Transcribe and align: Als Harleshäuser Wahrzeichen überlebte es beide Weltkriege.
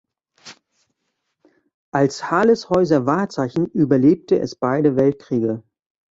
Als 1.91 2.31
Harleshäuser 2.31 3.05
Wahrzeichen 3.05 3.67
überlebte 3.67 4.39
es 4.39 4.55
beide 4.55 4.95
Weltkriege. 4.95 5.61